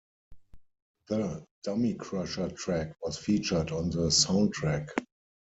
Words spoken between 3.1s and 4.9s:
featured on the soundtrack.